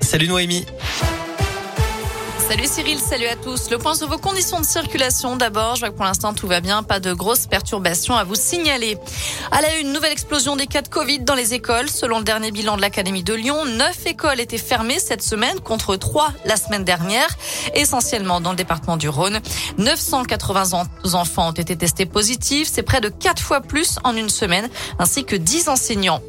Salut 0.00 0.28
Noémie. 0.28 0.64
Salut 2.38 2.68
Cyril, 2.68 3.00
salut 3.00 3.26
à 3.26 3.34
tous. 3.34 3.68
Le 3.68 3.78
point 3.78 3.96
sur 3.96 4.08
vos 4.08 4.16
conditions 4.16 4.60
de 4.60 4.64
circulation 4.64 5.34
d'abord. 5.34 5.74
Je 5.74 5.80
vois 5.80 5.90
que 5.90 5.96
pour 5.96 6.04
l'instant 6.04 6.34
tout 6.34 6.46
va 6.46 6.60
bien, 6.60 6.84
pas 6.84 7.00
de 7.00 7.12
grosses 7.12 7.48
perturbations 7.48 8.14
à 8.14 8.22
vous 8.22 8.36
signaler. 8.36 8.96
À 9.50 9.60
la 9.60 9.78
une, 9.78 9.92
nouvelle 9.92 10.12
explosion 10.12 10.54
des 10.54 10.68
cas 10.68 10.82
de 10.82 10.88
Covid 10.88 11.18
dans 11.18 11.34
les 11.34 11.52
écoles. 11.52 11.88
Selon 11.88 12.18
le 12.18 12.24
dernier 12.24 12.52
bilan 12.52 12.76
de 12.76 12.80
l'Académie 12.80 13.24
de 13.24 13.34
Lyon, 13.34 13.64
neuf 13.64 14.06
écoles 14.06 14.38
étaient 14.38 14.56
fermées 14.56 15.00
cette 15.00 15.22
semaine 15.22 15.58
contre 15.58 15.96
trois 15.96 16.32
la 16.44 16.56
semaine 16.56 16.84
dernière, 16.84 17.36
essentiellement 17.74 18.40
dans 18.40 18.50
le 18.50 18.56
département 18.56 18.96
du 18.96 19.08
Rhône. 19.08 19.40
980 19.78 20.84
enfants 21.14 21.48
ont 21.48 21.52
été 21.52 21.74
testés 21.74 22.06
positifs, 22.06 22.68
c'est 22.72 22.84
près 22.84 23.00
de 23.00 23.08
quatre 23.08 23.42
fois 23.42 23.60
plus 23.60 23.98
en 24.04 24.14
une 24.14 24.30
semaine, 24.30 24.68
ainsi 25.00 25.24
que 25.24 25.34
10 25.34 25.68
enseignants. 25.68 26.22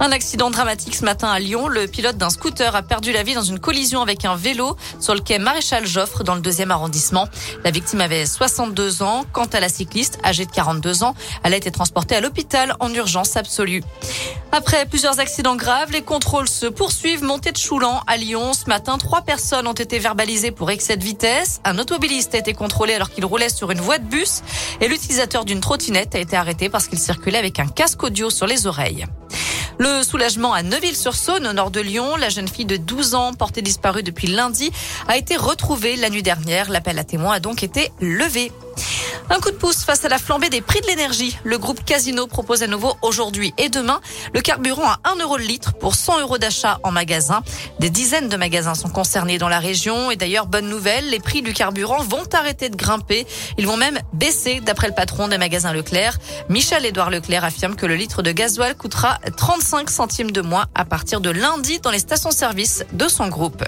Un 0.00 0.10
accident 0.12 0.50
dramatique 0.50 0.94
ce 0.94 1.04
matin 1.04 1.28
à 1.28 1.38
Lyon. 1.38 1.68
Le 1.68 1.86
pilote 1.86 2.16
d'un 2.16 2.30
scooter 2.30 2.74
a 2.74 2.82
perdu 2.82 3.12
la 3.12 3.22
vie 3.22 3.34
dans 3.34 3.42
une 3.42 3.58
collision 3.58 4.02
avec 4.02 4.24
un 4.24 4.34
vélo 4.34 4.76
sur 5.00 5.14
le 5.14 5.20
quai 5.20 5.38
Maréchal 5.38 5.86
Joffre 5.86 6.24
dans 6.24 6.34
le 6.34 6.40
deuxième 6.40 6.70
arrondissement. 6.70 7.28
La 7.64 7.70
victime 7.70 8.00
avait 8.00 8.26
62 8.26 9.02
ans. 9.02 9.24
Quant 9.32 9.46
à 9.52 9.60
la 9.60 9.68
cycliste, 9.68 10.18
âgée 10.24 10.46
de 10.46 10.50
42 10.50 11.04
ans, 11.04 11.14
elle 11.42 11.54
a 11.54 11.56
été 11.56 11.70
transportée 11.70 12.16
à 12.16 12.20
l'hôpital 12.20 12.74
en 12.80 12.92
urgence 12.92 13.36
absolue. 13.36 13.82
Après 14.50 14.86
plusieurs 14.86 15.20
accidents 15.20 15.56
graves, 15.56 15.92
les 15.92 16.02
contrôles 16.02 16.48
se 16.48 16.66
poursuivent. 16.66 17.22
Montée 17.22 17.52
de 17.52 17.56
Choulan 17.56 18.02
à 18.06 18.16
Lyon. 18.16 18.52
Ce 18.54 18.66
matin, 18.66 18.98
trois 18.98 19.22
personnes 19.22 19.66
ont 19.66 19.72
été 19.72 19.98
verbalisées 19.98 20.50
pour 20.50 20.70
excès 20.70 20.96
de 20.96 21.04
vitesse. 21.04 21.60
Un 21.64 21.78
automobiliste 21.78 22.34
a 22.34 22.38
été 22.38 22.52
contrôlé 22.52 22.94
alors 22.94 23.10
qu'il 23.10 23.24
roulait 23.24 23.48
sur 23.48 23.70
une 23.70 23.80
voie 23.80 23.98
de 23.98 24.04
bus. 24.04 24.42
Et 24.80 24.88
l'utilisateur 24.88 25.44
d'une 25.44 25.60
trottinette 25.60 26.14
a 26.14 26.18
été 26.18 26.36
arrêté 26.36 26.68
parce 26.68 26.88
qu'il 26.88 26.98
circulait 26.98 27.38
avec 27.38 27.60
un 27.60 27.66
casque 27.66 28.02
audio 28.02 28.30
sur 28.30 28.46
les 28.46 28.66
oreilles. 28.66 29.06
Le 29.84 30.04
soulagement 30.04 30.52
à 30.52 30.62
Neuville-sur-Saône, 30.62 31.44
au 31.44 31.52
nord 31.52 31.72
de 31.72 31.80
Lyon. 31.80 32.14
La 32.14 32.28
jeune 32.28 32.46
fille 32.46 32.66
de 32.66 32.76
12 32.76 33.16
ans, 33.16 33.34
portée 33.34 33.62
disparue 33.62 34.04
depuis 34.04 34.28
lundi, 34.28 34.70
a 35.08 35.16
été 35.16 35.36
retrouvée 35.36 35.96
la 35.96 36.08
nuit 36.08 36.22
dernière. 36.22 36.70
L'appel 36.70 37.00
à 37.00 37.04
témoins 37.04 37.34
a 37.34 37.40
donc 37.40 37.64
été 37.64 37.90
levé. 38.00 38.52
Un 39.34 39.40
coup 39.40 39.50
de 39.50 39.56
pouce 39.56 39.84
face 39.84 40.04
à 40.04 40.10
la 40.10 40.18
flambée 40.18 40.50
des 40.50 40.60
prix 40.60 40.82
de 40.82 40.86
l'énergie. 40.88 41.38
Le 41.42 41.56
groupe 41.56 41.82
Casino 41.86 42.26
propose 42.26 42.62
à 42.62 42.66
nouveau 42.66 42.98
aujourd'hui 43.00 43.54
et 43.56 43.70
demain 43.70 44.02
le 44.34 44.42
carburant 44.42 44.86
à 44.86 45.00
1 45.04 45.22
euro 45.22 45.38
le 45.38 45.44
litre 45.44 45.72
pour 45.72 45.94
100 45.94 46.20
euros 46.20 46.36
d'achat 46.36 46.78
en 46.82 46.92
magasin. 46.92 47.42
Des 47.78 47.88
dizaines 47.88 48.28
de 48.28 48.36
magasins 48.36 48.74
sont 48.74 48.90
concernés 48.90 49.38
dans 49.38 49.48
la 49.48 49.58
région 49.58 50.10
et 50.10 50.16
d'ailleurs, 50.16 50.44
bonne 50.44 50.68
nouvelle, 50.68 51.08
les 51.08 51.18
prix 51.18 51.40
du 51.40 51.54
carburant 51.54 52.02
vont 52.02 52.24
arrêter 52.34 52.68
de 52.68 52.76
grimper. 52.76 53.26
Ils 53.56 53.66
vont 53.66 53.78
même 53.78 53.98
baisser 54.12 54.60
d'après 54.60 54.88
le 54.88 54.94
patron 54.94 55.28
des 55.28 55.38
magasins 55.38 55.72
Leclerc. 55.72 56.18
Michel-Édouard 56.50 57.08
Leclerc 57.08 57.42
affirme 57.42 57.74
que 57.74 57.86
le 57.86 57.96
litre 57.96 58.20
de 58.20 58.32
gasoil 58.32 58.76
coûtera 58.76 59.18
35 59.38 59.88
centimes 59.88 60.30
de 60.30 60.42
moins 60.42 60.66
à 60.74 60.84
partir 60.84 61.22
de 61.22 61.30
lundi 61.30 61.80
dans 61.80 61.90
les 61.90 62.00
stations-service 62.00 62.84
de 62.92 63.08
son 63.08 63.28
groupe. 63.28 63.64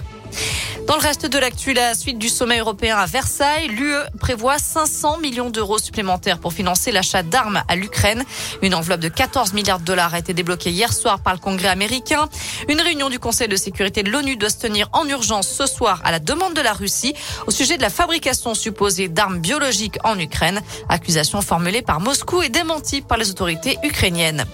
Dans 0.87 0.97
le 0.97 1.01
reste 1.01 1.25
de 1.25 1.39
l'actu, 1.39 1.73
la 1.73 1.95
suite 1.95 2.19
du 2.19 2.29
sommet 2.29 2.59
européen 2.59 2.95
à 2.95 3.07
Versailles, 3.07 3.69
l'UE 3.69 3.95
prévoit 4.19 4.59
500 4.59 5.17
millions 5.17 5.49
d'euros 5.49 5.79
supplémentaires 5.79 6.37
pour 6.37 6.53
financer 6.53 6.91
l'achat 6.91 7.23
d'armes 7.23 7.63
à 7.67 7.75
l'Ukraine. 7.75 8.23
Une 8.61 8.75
enveloppe 8.75 8.99
de 8.99 9.09
14 9.09 9.53
milliards 9.53 9.79
de 9.79 9.85
dollars 9.85 10.13
a 10.13 10.19
été 10.19 10.35
débloquée 10.35 10.69
hier 10.69 10.93
soir 10.93 11.21
par 11.21 11.33
le 11.33 11.39
Congrès 11.39 11.69
américain. 11.69 12.29
Une 12.69 12.79
réunion 12.79 13.09
du 13.09 13.17
Conseil 13.17 13.47
de 13.47 13.55
sécurité 13.55 14.03
de 14.03 14.11
l'ONU 14.11 14.37
doit 14.37 14.51
se 14.51 14.59
tenir 14.59 14.87
en 14.93 15.07
urgence 15.07 15.47
ce 15.47 15.65
soir 15.65 16.01
à 16.03 16.11
la 16.11 16.19
demande 16.19 16.53
de 16.53 16.61
la 16.61 16.73
Russie 16.73 17.15
au 17.47 17.51
sujet 17.51 17.77
de 17.77 17.81
la 17.81 17.89
fabrication 17.89 18.53
supposée 18.53 19.07
d'armes 19.07 19.39
biologiques 19.39 19.97
en 20.03 20.19
Ukraine. 20.19 20.61
Accusation 20.89 21.41
formulée 21.41 21.81
par 21.81 21.99
Moscou 21.99 22.43
et 22.43 22.49
démentie 22.49 23.01
par 23.01 23.17
les 23.17 23.31
autorités 23.31 23.79
ukrainiennes. 23.83 24.45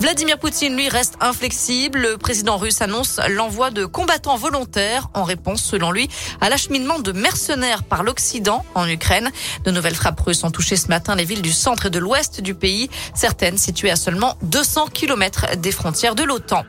Vladimir 0.00 0.38
Poutine, 0.38 0.76
lui, 0.76 0.88
reste 0.88 1.14
inflexible. 1.20 2.00
Le 2.00 2.18
président 2.18 2.56
russe 2.56 2.82
annonce 2.82 3.20
l'envoi 3.28 3.70
de 3.70 3.86
combattants 3.86 4.36
volontaires 4.36 5.08
en 5.14 5.22
réponse 5.22 5.75
selon 5.76 5.92
lui, 5.92 6.08
à 6.40 6.48
l'acheminement 6.48 7.00
de 7.00 7.12
mercenaires 7.12 7.82
par 7.82 8.02
l'Occident 8.02 8.64
en 8.74 8.88
Ukraine. 8.88 9.30
De 9.64 9.70
nouvelles 9.70 9.94
frappes 9.94 10.20
russes 10.20 10.42
ont 10.42 10.50
touché 10.50 10.74
ce 10.74 10.88
matin 10.88 11.14
les 11.14 11.26
villes 11.26 11.42
du 11.42 11.52
centre 11.52 11.86
et 11.86 11.90
de 11.90 11.98
l'ouest 11.98 12.40
du 12.40 12.54
pays, 12.54 12.88
certaines 13.14 13.58
situées 13.58 13.90
à 13.90 13.96
seulement 13.96 14.38
200 14.40 14.86
km 14.94 15.56
des 15.58 15.72
frontières 15.72 16.14
de 16.14 16.24
l'OTAN. 16.24 16.64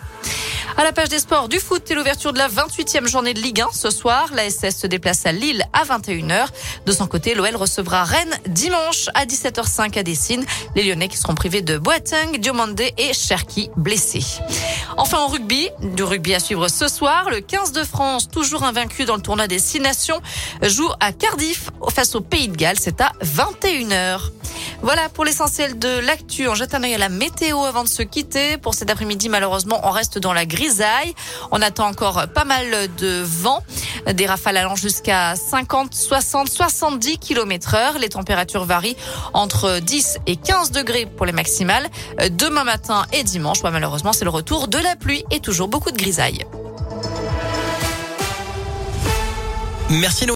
À 0.80 0.84
la 0.84 0.94
page 0.94 1.10
des 1.10 1.18
sports 1.18 1.50
du 1.50 1.60
foot 1.60 1.90
et 1.90 1.96
l'ouverture 1.96 2.34
de 2.34 2.38
la 2.38 2.48
28e 2.48 3.08
journée 3.08 3.34
de 3.34 3.40
Ligue 3.40 3.62
1 3.62 3.70
ce 3.74 3.90
soir. 3.90 4.30
La 4.36 4.48
SS 4.48 4.78
se 4.78 4.86
déplace 4.86 5.26
à 5.26 5.32
Lille 5.32 5.64
à 5.74 5.84
21h. 5.86 6.46
De 6.86 6.92
son 6.92 7.08
côté, 7.08 7.34
l'OL 7.34 7.56
recevra 7.56 8.04
Rennes 8.04 8.38
dimanche 8.48 9.10
à 9.16 9.26
17h05 9.26 9.98
à 9.98 10.04
Dessine. 10.04 10.46
Les 10.76 10.84
Lyonnais 10.84 11.08
qui 11.08 11.18
seront 11.18 11.34
privés 11.34 11.64
de 11.64 11.80
Boateng, 11.80 12.38
Diomandé 12.38 12.94
et 13.00 13.12
Cherki 13.14 13.72
blessés. 13.76 14.24
Enfin 14.98 15.18
en 15.18 15.28
rugby, 15.30 15.68
du 15.82 16.04
rugby 16.04 16.36
à 16.36 16.40
suivre 16.40 16.68
ce 16.68 16.88
soir. 16.88 17.32
Le 17.32 17.40
15 17.40 17.72
de 17.72 17.84
France, 17.84 18.30
toujours 18.30 18.64
invaincu 18.64 19.06
dans 19.06 19.16
le 19.16 19.22
tournoi 19.24 19.48
des 19.48 19.58
Six 19.58 19.80
Nations, 19.80 20.22
joue 20.62 20.92
à 21.00 21.12
Cardiff 21.12 21.72
face 21.90 22.14
au 22.14 22.22
Pays 22.22 22.50
de 22.50 22.56
Galles. 22.56 22.78
C'est 22.80 23.02
à 23.02 23.14
21h. 23.24 24.20
Voilà 24.82 25.10
pour 25.10 25.26
l'essentiel 25.26 25.78
de 25.80 26.00
l'actu. 26.00 26.48
On 26.48 26.56
jette 26.56 26.74
un 26.74 26.84
œil 26.84 26.94
à 26.94 26.98
la 26.98 27.10
météo 27.10 27.60
avant 27.64 27.84
de 27.84 27.90
se 27.90 28.04
quitter. 28.04 28.58
Pour 28.58 28.74
cet 28.74 28.90
après-midi, 28.90 29.30
malheureusement, 29.30 29.82
on 29.84 29.92
reste 29.92 30.20
dans 30.20 30.34
la 30.34 30.46
grisaille. 30.46 31.14
On 31.52 31.62
attend 31.62 31.88
encore 31.88 32.28
pas 32.34 32.46
mal 32.46 32.66
de 32.98 33.22
vent. 33.24 33.64
Des 34.12 34.26
rafales 34.26 34.58
allant 34.58 34.76
jusqu'à 34.76 35.36
50, 35.36 35.94
60, 35.94 36.50
70 36.50 37.18
km 37.20 37.76
heure. 37.76 37.98
Les 38.00 38.10
températures 38.10 38.66
varient 38.66 38.98
entre 39.34 39.80
10 39.80 40.20
et 40.28 40.36
15 40.36 40.72
degrés 40.72 41.06
pour 41.06 41.26
les 41.26 41.32
maximales. 41.32 41.88
Demain 42.32 42.64
matin 42.64 43.06
et 43.14 43.24
dimanche, 43.24 43.62
bah, 43.62 43.72
malheureusement, 43.72 44.14
c'est 44.14 44.26
le 44.26 44.32
retour 44.32 44.68
de 44.68 44.78
la 44.78 44.96
pluie 44.96 45.24
et 45.32 45.40
toujours 45.40 45.68
beaucoup 45.68 45.92
de 45.92 45.98
grisaille. 45.98 46.46
Merci 49.90 50.26